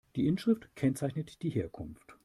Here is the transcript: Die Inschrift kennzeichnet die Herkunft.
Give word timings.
Die 0.15 0.25
Inschrift 0.25 0.67
kennzeichnet 0.75 1.43
die 1.43 1.51
Herkunft. 1.51 2.15